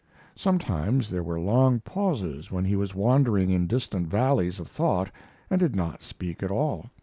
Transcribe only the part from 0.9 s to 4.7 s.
there were long pauses when he was wandering in distant valleys of